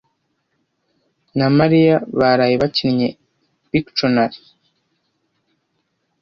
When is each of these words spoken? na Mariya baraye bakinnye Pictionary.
na 1.37 1.47
Mariya 1.57 1.95
baraye 2.19 2.55
bakinnye 2.61 3.07
Pictionary. 3.69 4.37